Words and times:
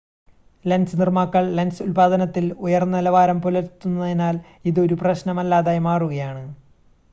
lens 0.65 0.99
നിർമ്മാതാക്കൾ 0.99 1.43
lens 1.51 1.83
ഉൽപ്പാദനത്തിൽ 1.83 2.45
ഉയർന്ന 2.59 2.95
നിലവാരം 2.97 3.41
പുലർത്തുന്നതിനാൽ 3.41 4.35
ഇത് 4.65 4.81
ഒരു 4.81 4.97
പ്രശ്‌നമല്ലാതായി 5.01 5.83
മാറുകയാണ് 5.87 6.43